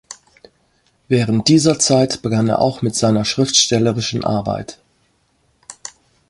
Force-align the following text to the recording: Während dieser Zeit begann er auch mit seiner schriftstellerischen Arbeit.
Während 1.09 1.47
dieser 1.47 1.77
Zeit 1.77 2.23
begann 2.23 2.49
er 2.49 2.57
auch 2.57 2.81
mit 2.81 2.95
seiner 2.95 3.23
schriftstellerischen 3.23 4.23
Arbeit. 4.25 4.79